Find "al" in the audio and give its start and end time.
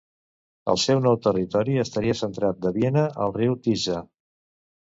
3.27-3.37